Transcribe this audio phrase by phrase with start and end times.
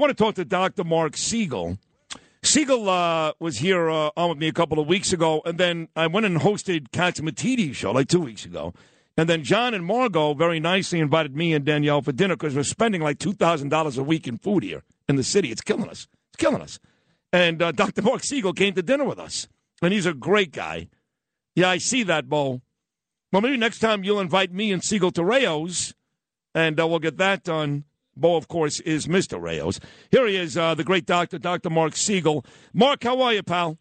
[0.00, 0.82] Want to talk to Dr.
[0.82, 1.76] Marc Siegel.
[2.42, 5.88] Siegel uh, was here uh, on with me a couple of weeks ago, and then
[5.94, 8.72] I went and hosted Catsimatidis show like two weeks ago.
[9.18, 12.62] And then John and Margot very nicely invited me and Danielle for dinner because we're
[12.62, 15.50] spending like $2,000 a week in food here in the city.
[15.50, 16.08] It's killing us.
[16.30, 16.80] It's killing us.
[17.30, 18.00] And uh, Dr.
[18.00, 19.48] Marc Siegel came to dinner with us,
[19.82, 20.88] and he's a great guy.
[21.54, 22.62] Yeah, I see that, Bo.
[23.34, 25.92] Well, maybe next time you'll invite me and Siegel to Rayo's,
[26.54, 27.84] and uh, we'll get that done.
[28.20, 29.40] Bo, of course, is Mr.
[29.40, 29.80] Rayos.
[30.10, 31.70] Here he is, uh, the great doctor, Dr.
[31.70, 32.44] Marc Siegel.
[32.74, 33.78] Marc, how are you, pal?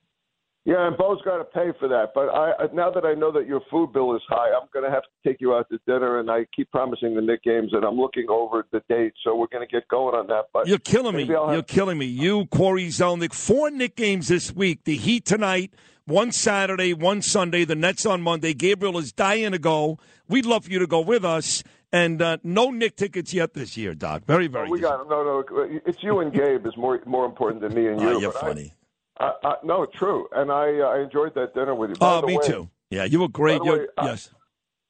[0.65, 2.11] Yeah, and Bo's got to pay for that.
[2.13, 4.91] But I now that I know that your food bill is high, I'm going to
[4.91, 6.19] have to take you out to dinner.
[6.19, 9.47] And I keep promising the Knick games, and I'm looking over the date, so we're
[9.47, 10.45] going to get going on that.
[10.53, 11.25] But you're killing me.
[11.25, 11.53] Have...
[11.53, 12.05] You're killing me.
[12.05, 14.83] You, Corey Zelnick, four Knick games this week.
[14.83, 15.73] The Heat tonight,
[16.05, 17.63] one Saturday, one Sunday.
[17.63, 18.53] The Nets on Monday.
[18.53, 19.97] Gabriel is dying to go.
[20.27, 21.63] We'd love for you to go with us.
[21.91, 24.23] And uh, no Knick tickets yet this year, Doc.
[24.25, 24.67] Very, very.
[24.67, 25.43] Oh, we got no, no.
[25.85, 28.09] It's you and Gabe is more more important than me and you.
[28.09, 28.73] Oh, you're funny.
[29.19, 31.95] I, I, no, true, and I uh, I enjoyed that dinner with you.
[31.95, 32.69] By oh, me way, too.
[32.91, 33.61] Yeah, you were great.
[33.63, 34.29] Way, yes.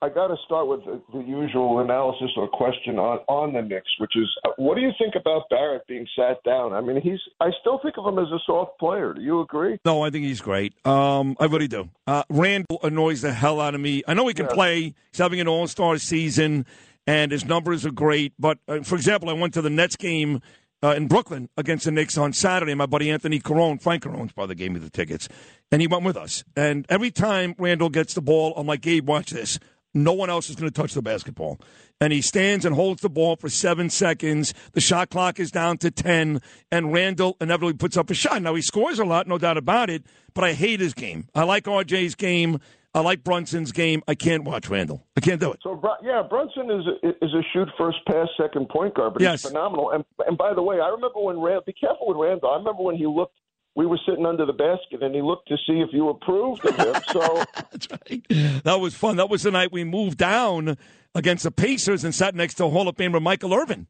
[0.01, 3.89] I got to start with the, the, usual analysis or question on, on the Knicks,
[3.99, 6.71] which is uh, what do you think about Barrett being sat down?
[6.71, 9.13] I mean, he's I still think of him as a soft player.
[9.13, 9.77] Do you agree?
[9.83, 10.73] No, I think he's great.
[10.85, 11.89] Um, I really do.
[12.07, 14.01] Uh, Randle annoys the hell out of me.
[14.07, 14.53] I know he can yeah.
[14.53, 14.81] play.
[15.11, 16.65] He's having an All Star season,
[17.09, 18.33] and his numbers are great.
[18.37, 20.41] But uh, for example, I went to the Nets game
[20.83, 22.75] uh, in Brooklyn against the Knicks on Saturday.
[22.75, 25.27] My buddy Anthony Carone, Frank Carone's brother, gave me the tickets,
[25.71, 26.43] and he went with us.
[26.55, 29.57] And every time Randle gets the ball, I'm like, Gabe, watch this.
[29.91, 31.59] No one else is going to touch the basketball.
[31.99, 34.53] And he stands and holds the ball for seven seconds.
[34.73, 38.39] The shot clock is down to 10, and Randle inevitably puts up a shot.
[38.43, 40.03] Now, he scores a lot, no doubt about it,
[40.35, 41.27] but I hate his game.
[41.33, 42.59] I like RJ's game.
[42.93, 44.01] I like Brunson's game.
[44.07, 45.05] I can't watch Randle.
[45.15, 45.59] I can't do it.
[45.61, 49.43] So yeah, Brunson is a, is a shoot first pass second point guard, but yes.
[49.43, 49.91] he's phenomenal.
[49.91, 51.63] And and by the way, I remember when Randle.
[51.65, 52.49] Be careful with Randle.
[52.49, 53.35] I remember when he looked.
[53.75, 56.75] We were sitting under the basket, and he looked to see if you approved of
[56.75, 56.95] him.
[57.13, 58.63] So that's right.
[58.63, 59.17] That was fun.
[59.17, 60.75] That was the night we moved down
[61.13, 63.87] against the Pacers and sat next to Hall of Famer Michael Irvin.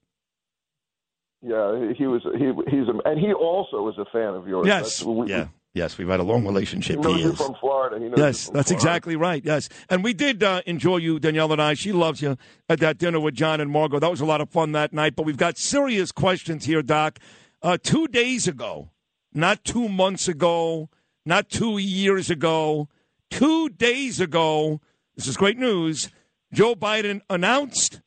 [1.42, 2.22] Yeah, he was.
[2.38, 4.68] He he's a, and he also is a fan of yours.
[4.68, 5.04] Yes.
[5.04, 5.48] We, yeah.
[5.74, 6.98] Yes, we've had a long relationship.
[6.98, 8.00] He knows from Florida.
[8.00, 8.74] Knows yes, that's Florida.
[8.74, 9.46] exactly right.
[9.46, 11.76] Yes, and we did uh, enjoy you, Danielle and I.
[11.76, 12.38] She loves you
[12.68, 14.00] at that dinner with John and Margot.
[14.00, 15.16] That was a lot of fun that night.
[15.16, 17.20] But we've got serious questions here, Doc.
[17.62, 18.90] Uh, two days ago,
[19.34, 20.90] not two months ago,
[21.26, 22.90] not two years ago,
[23.30, 24.82] two days ago.
[25.16, 26.10] This is great news.
[26.52, 28.02] Joe Biden announced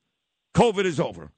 [0.54, 1.30] COVID is over.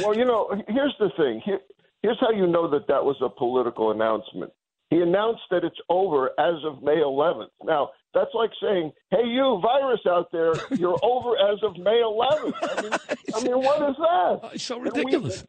[0.00, 1.42] well, you know, here's the thing.
[1.44, 1.60] Here,
[2.06, 4.52] Here's how you know that that was a political announcement.
[4.90, 7.48] He announced that it's over as of May 11th.
[7.64, 12.54] Now, that's like saying, "Hey, you virus out there, you're over as of May 11th."
[12.62, 12.92] I mean,
[13.34, 14.50] I mean, what is that?
[14.54, 15.44] It's so ridiculous.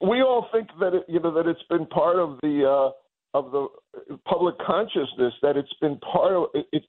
[0.00, 3.38] We, we, all think that it, you know that it's been part of the uh,
[3.38, 3.68] of the
[4.24, 6.82] public consciousness that it's been part of it, it.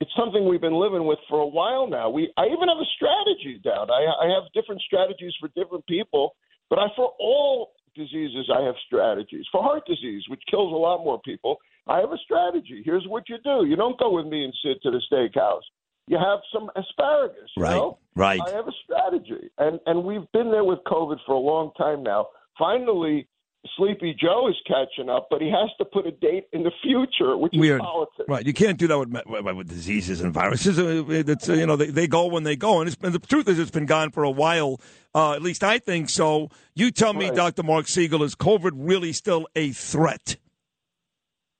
[0.00, 2.10] It's something we've been living with for a while now.
[2.10, 3.88] We I even have a strategy down.
[3.88, 6.34] I, I have different strategies for different people,
[6.68, 9.44] but I for all diseases, I have strategies.
[9.52, 12.82] For heart disease, which kills a lot more people, I have a strategy.
[12.84, 13.66] Here's what you do.
[13.66, 15.66] You don't go with me and sit to the steakhouse.
[16.06, 17.50] You have some asparagus.
[17.58, 17.74] right.
[17.74, 17.98] Know?
[18.14, 18.40] Right.
[18.46, 19.50] I have a strategy.
[19.58, 22.28] And and we've been there with COVID for a long time now.
[22.58, 23.28] Finally,
[23.76, 27.36] Sleepy Joe is catching up, but he has to put a date in the future,
[27.36, 27.80] which Weird.
[27.80, 28.24] is politics.
[28.28, 28.46] Right.
[28.46, 30.78] You can't do that with, with, diseases and viruses.
[30.78, 32.80] Uh, it's, uh, you know, they, they go when they go.
[32.80, 34.80] And, and the truth is, it's been gone for a while.
[35.12, 36.50] Uh, at least I think so.
[36.74, 37.34] You tell me, right.
[37.34, 37.64] Dr.
[37.64, 40.36] Marc Siegel, is COVID really still a threat?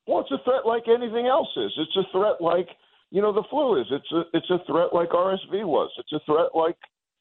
[0.07, 1.73] Well, it's a threat like anything else is.
[1.77, 2.69] It's a threat like,
[3.11, 3.87] you know, the flu is.
[3.91, 5.91] It's a, it's a threat like RSV was.
[5.99, 6.77] It's a threat like,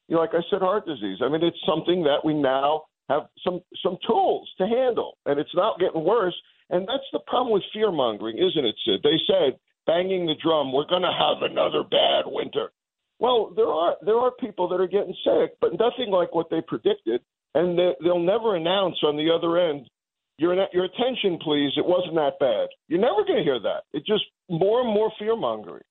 [0.08, 1.18] you know, like I said, heart disease.
[1.24, 5.56] I mean, it's something that we now have some some tools to handle, and it's
[5.56, 6.36] not getting worse.
[6.70, 9.00] And that's the problem with fear mongering, isn't it, Sid?
[9.04, 12.72] They said banging the drum, we're going to have another bad winter.
[13.20, 16.62] Well, there are there are people that are getting sick, but nothing like what they
[16.62, 17.22] predicted,
[17.56, 19.90] and they, they'll never announce on the other end.
[20.38, 21.72] Your your attention, please.
[21.78, 22.68] It wasn't that bad.
[22.88, 23.84] You're never going to hear that.
[23.92, 25.84] It's just more and more fear mongering.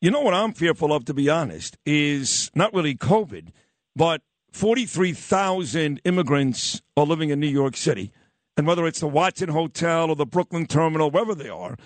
[0.00, 3.48] You know what I'm fearful of, to be honest, is not really COVID,
[3.94, 4.22] but
[4.56, 8.10] 43,000 immigrants are living in New York City.
[8.56, 11.76] And whether it's the Watson Hotel or the Brooklyn Terminal, wherever they are,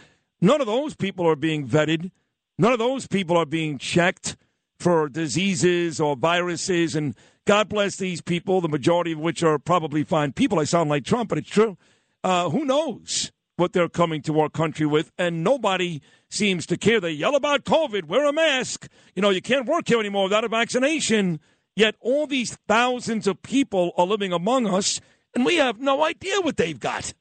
[0.40, 2.12] none of those people are being vetted.
[2.58, 4.36] None of those people are being checked
[4.78, 6.94] for diseases or viruses.
[6.94, 10.60] And God bless these people, the majority of which are probably fine people.
[10.60, 11.76] I sound like Trump, but it's true.
[12.22, 15.10] Uh, who knows what they're coming to our country with?
[15.18, 17.00] And nobody seems to care.
[17.00, 18.86] They yell about COVID, wear a mask.
[19.16, 21.40] You know, you can't work here anymore without a vaccination
[21.80, 25.00] Yet all these thousands of people are living among us,
[25.34, 27.14] and we have no idea what they've got.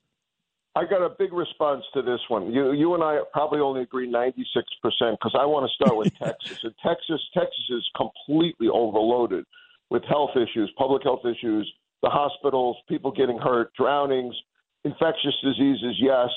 [0.75, 2.51] I got a big response to this one.
[2.51, 4.35] You, you and I probably only agree 96%
[4.83, 6.59] because I want to start with Texas.
[6.65, 9.45] And Texas, Texas is completely overloaded
[9.89, 11.71] with health issues, public health issues,
[12.03, 14.35] the hospitals, people getting hurt, drownings,
[14.83, 16.27] infectious diseases, yes,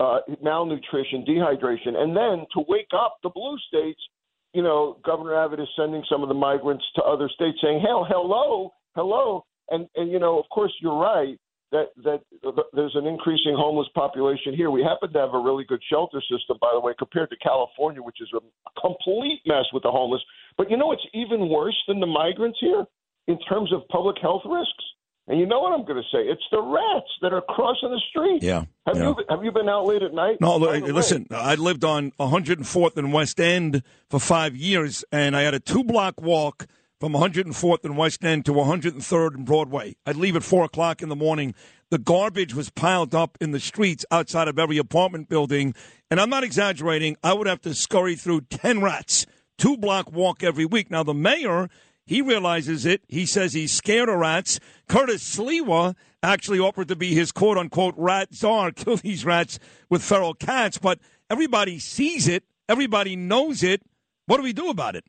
[0.00, 1.94] uh, malnutrition, dehydration.
[1.94, 4.00] And then to wake up the blue states,
[4.52, 8.06] you know, Governor Abbott is sending some of the migrants to other states saying, hell,
[8.08, 9.44] hello, hello.
[9.70, 11.38] And, and, you know, of course, you're right
[11.72, 12.20] that, that
[12.72, 14.70] there's an increasing homeless population here.
[14.70, 18.02] We happen to have a really good shelter system, by the way, compared to California,
[18.02, 18.40] which is a
[18.80, 20.22] complete mess with the homeless.
[20.58, 22.84] But you know, it's even worse than the migrants here
[23.28, 24.84] in terms of public health risks.
[25.30, 26.24] And you know what I'm going to say?
[26.24, 28.42] It's the rats that are crossing the street.
[28.42, 28.64] Yeah.
[28.84, 29.02] Have yeah.
[29.10, 30.38] you have you been out late at night?
[30.40, 31.28] No, listen.
[31.30, 35.84] I lived on 104th and West End for five years, and I had a two
[35.84, 36.66] block walk
[36.98, 39.94] from 104th and West End to 103rd and Broadway.
[40.04, 41.54] I'd leave at four o'clock in the morning.
[41.90, 45.76] The garbage was piled up in the streets outside of every apartment building,
[46.10, 47.16] and I'm not exaggerating.
[47.22, 49.26] I would have to scurry through ten rats,
[49.58, 50.90] two block walk every week.
[50.90, 51.68] Now the mayor
[52.10, 53.02] he realizes it.
[53.06, 54.58] He says he's scared of rats.
[54.88, 60.02] Curtis Sliwa actually offered to be his quote unquote rat czar, kill these rats with
[60.02, 60.76] feral cats.
[60.76, 60.98] But
[61.30, 62.42] everybody sees it.
[62.68, 63.82] Everybody knows it.
[64.26, 65.04] What do we do about it?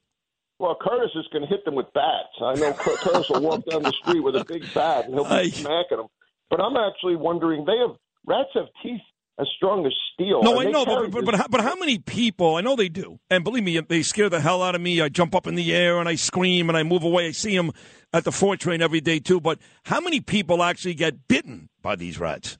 [0.59, 2.37] Well, Curtis is going to hit them with bats.
[2.39, 5.31] I know Curtis will walk down the street with a big bat and he'll be
[5.31, 5.49] I...
[5.49, 6.07] smacking them.
[6.51, 7.97] But I'm actually wondering they have
[8.27, 9.01] rats have teeth
[9.41, 10.43] as strong as steel.
[10.43, 12.55] No, I know, but but, but how, but how many people?
[12.55, 15.01] I know they do, and believe me, they scare the hell out of me.
[15.01, 17.27] I jump up in the air and I scream and I move away.
[17.27, 17.71] I see them
[18.13, 19.41] at the Fort train every day too.
[19.41, 22.57] But how many people actually get bitten by these rats?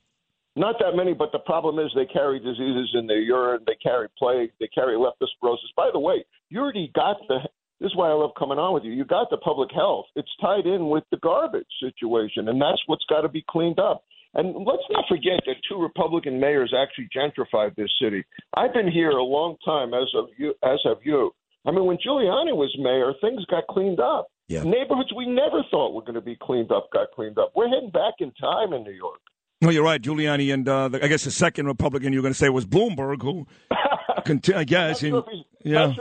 [0.55, 3.61] Not that many, but the problem is they carry diseases in their urine.
[3.65, 4.51] They carry plague.
[4.59, 5.73] They carry leptospirosis.
[5.77, 7.39] By the way, you already got the.
[7.79, 8.91] This is why I love coming on with you.
[8.91, 10.05] You got the public health.
[10.15, 14.03] It's tied in with the garbage situation, and that's what's got to be cleaned up.
[14.33, 18.23] And let's not forget that two Republican mayors actually gentrified this city.
[18.55, 21.31] I've been here a long time, as of you, as have you.
[21.65, 24.27] I mean, when Giuliani was mayor, things got cleaned up.
[24.47, 24.63] Yeah.
[24.63, 27.51] Neighborhoods we never thought were going to be cleaned up got cleaned up.
[27.55, 29.19] We're heading back in time in New York.
[29.61, 32.37] No, you're right, Giuliani, and uh, the, I guess the second Republican you're going to
[32.37, 33.45] say was Bloomberg, who,
[34.25, 35.23] conti- I guess, and,
[35.63, 35.93] yeah.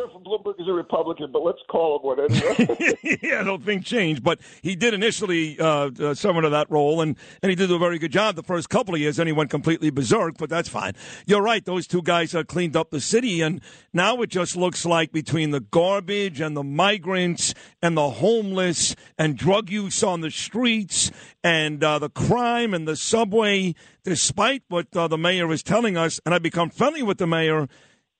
[0.60, 3.18] Is a Republican, but let's call him anyway.
[3.22, 7.00] yeah, I don't think changed, but he did initially uh, uh, summon to that role,
[7.00, 9.16] and, and he did a very good job the first couple of years.
[9.16, 10.92] Then he went completely berserk, but that's fine.
[11.24, 13.62] You're right; those two guys uh, cleaned up the city, and
[13.94, 19.38] now it just looks like between the garbage and the migrants and the homeless and
[19.38, 21.10] drug use on the streets
[21.42, 23.74] and uh, the crime and the subway,
[24.04, 27.66] despite what uh, the mayor is telling us, and I become friendly with the mayor.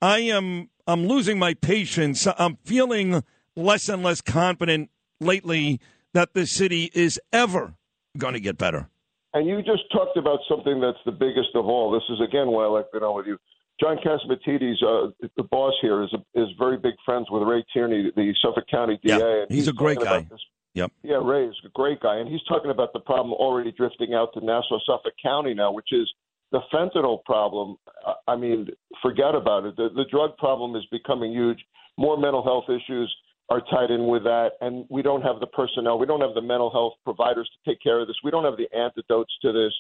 [0.01, 2.27] I am I'm losing my patience.
[2.39, 3.23] I'm feeling
[3.57, 4.91] less and less confident
[5.21, 5.81] lately
[6.15, 7.75] that the city is ever
[8.19, 8.89] going to get better.
[9.33, 11.93] And you just talked about something that's the biggest of all.
[11.93, 13.39] This is again why I like being on with you.
[13.81, 18.35] John Catsimatidis, uh, the boss here, is is very big friends with Ray Tierney, the
[18.43, 19.19] Suffolk County DA.
[19.19, 20.27] Yeah, he's, he's a great guy.
[20.75, 20.93] Yep.
[21.03, 24.33] Yeah, Ray is a great guy, and he's talking about the problem already drifting out
[24.35, 26.13] to Nassau, Suffolk County now, which is
[26.53, 27.77] the fentanyl problem,
[28.07, 28.69] uh, I mean,
[29.03, 29.77] forget about it.
[29.77, 31.59] The, the drug problem is becoming huge.
[31.97, 33.15] More mental health issues
[33.51, 35.99] are tied in with that, and we don't have the personnel.
[35.99, 38.17] We don't have the mental health providers to take care of this.
[38.23, 39.73] We don't have the antidotes to this.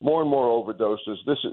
[0.00, 1.16] More and more overdoses.
[1.26, 1.52] This is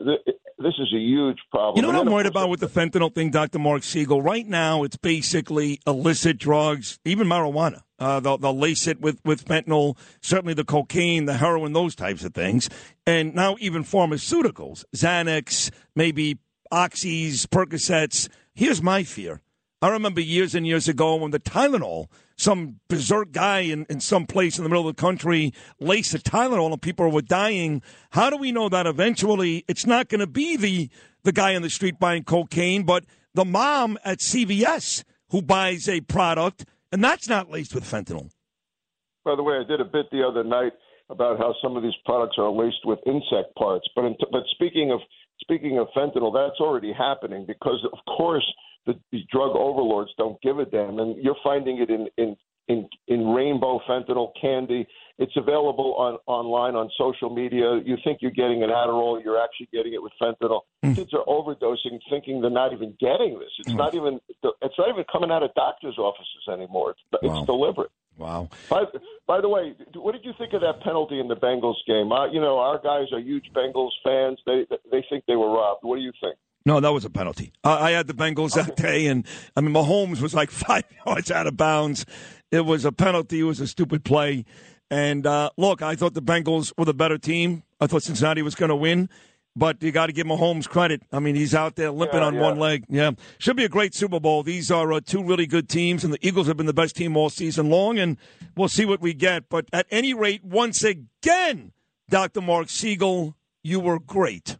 [0.60, 1.75] this is a huge problem.
[1.75, 3.60] You know what I'm worried about with the fentanyl thing, Dr.
[3.60, 4.22] Marc Siegel?
[4.22, 7.82] Right now, it's basically illicit drugs, even marijuana.
[7.98, 12.24] Uh, they'll, they'll lace it with, with fentanyl, certainly the cocaine, the heroin, those types
[12.24, 12.70] of things.
[13.06, 16.39] And now even pharmaceuticals, Xanax, maybe
[16.72, 18.30] Oxys, Percocets.
[18.54, 19.42] Here's my fear.
[19.82, 22.08] I remember years and years ago when the Tylenol,
[22.39, 26.19] some berserk guy in, in some place in the middle of the country laced the
[26.19, 27.81] Tylenol and people were dying.
[28.12, 30.89] How do we know that eventually it's not going to be the,
[31.24, 33.03] the guy in the street buying cocaine, but
[33.34, 38.29] the mom at CVS who buys a product and that's not laced with fentanyl.
[39.25, 40.74] By the way, I did a bit the other night
[41.10, 43.88] about how some of these products are laced with insect parts.
[43.96, 45.01] But in, but speaking of
[45.41, 48.46] speaking of fentanyl, that's already happening because of course
[48.89, 52.36] the, the drug overlords don't give a damn, and you're finding it in in
[52.67, 54.88] in, in rainbow fentanyl candy.
[55.17, 57.81] It's available on online on social media.
[57.84, 60.62] You think you're getting an Adderall, you're actually getting it with fentanyl.
[60.86, 60.96] Mm.
[60.96, 63.50] Kids are overdosing, thinking they're not even getting this.
[63.60, 63.77] It's mm.
[63.77, 64.19] not even
[64.62, 66.91] it's not even coming out of doctors' offices anymore.
[66.91, 67.39] It's, wow.
[67.39, 67.91] it's deliberate.
[68.17, 68.50] Wow.
[68.69, 68.84] By,
[69.27, 72.12] by the way, what did you think of that penalty in the Bengals game?
[72.12, 74.39] Uh, you know, our guys are huge Bengals fans.
[74.46, 75.79] They they think they were robbed.
[75.84, 76.36] What do you think?
[76.70, 77.52] No, that was a penalty.
[77.64, 81.48] I had the Bengals that day, and I mean, Mahomes was like five yards out
[81.48, 82.06] of bounds,
[82.52, 83.40] It was a penalty.
[83.40, 84.46] It was a stupid play.
[84.92, 87.64] And uh, look, I thought the Bengals were the better team.
[87.82, 89.10] I thought Cincinnati was going to win.
[89.56, 91.02] But you got to give Mahomes credit.
[91.12, 92.42] I mean, he's out there limping Yeah, on yeah.
[92.42, 92.86] one leg.
[92.88, 94.44] Yeah, should be a great Super Bowl.
[94.44, 97.18] These are uh, two really good teams, and the Eagles have been the best team
[97.18, 97.98] all season long.
[97.98, 98.18] And
[98.56, 99.50] we'll see what we get.
[99.50, 101.72] But at any rate, once again,
[102.10, 102.42] Dr.
[102.42, 104.58] Marc Siegel, you were great.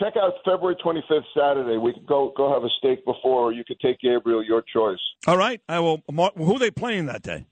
[0.00, 1.76] Check out February 25th, Saturday.
[1.76, 4.98] We could go go have a steak before, or you could take Gabriel, your choice.
[5.26, 6.02] All right, I will.
[6.10, 7.46] Marc, who are they playing that day?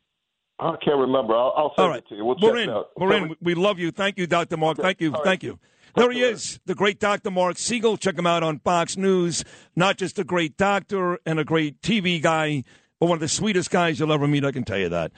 [0.59, 1.37] I can't remember.
[1.37, 2.25] I'll, I'll send All right, it to you.
[2.25, 2.71] We'll we're check in.
[2.71, 2.91] it out.
[2.97, 3.37] We're in.
[3.41, 3.91] We love you.
[3.91, 4.57] Thank you, Dr.
[4.57, 4.79] Marc.
[4.79, 5.13] Thank you.
[5.13, 5.25] All right.
[5.25, 5.59] Thank you.
[5.95, 7.31] There he is, the great Dr.
[7.31, 7.97] Marc Siegel.
[7.97, 9.45] Check him out on Fox News.
[9.75, 12.63] Not just a great doctor and a great TV guy,
[13.01, 14.45] but one of the sweetest guys you'll ever meet.
[14.45, 15.13] I can tell you that.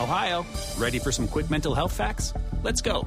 [0.00, 0.46] Ohio,
[0.78, 2.32] ready for some quick mental health facts?
[2.62, 3.06] Let's go.